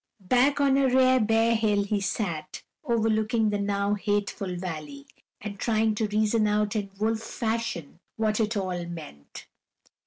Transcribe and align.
Back 0.25 0.59
on 0.59 0.77
a 0.77 0.89
great 0.89 1.27
bare 1.27 1.53
hill 1.53 1.83
he 1.83 2.01
sat, 2.01 2.63
overlooking 2.83 3.51
the 3.51 3.59
now 3.59 3.93
hateful 3.93 4.55
valley, 4.57 5.05
and 5.41 5.59
trying 5.59 5.93
to 5.93 6.07
reason 6.07 6.47
out 6.47 6.75
in 6.75 6.89
wolf 6.99 7.19
fashion 7.19 7.99
what 8.15 8.39
it 8.39 8.57
all 8.57 8.83
meant. 8.87 9.45